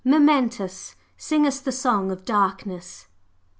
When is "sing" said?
1.15-1.45